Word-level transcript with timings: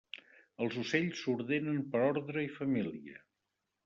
Els 0.67 0.77
ocells 0.83 1.19
s'ordenen 1.19 1.83
per 1.91 2.01
ordre 2.05 2.47
i 2.47 2.49
família. 2.55 3.21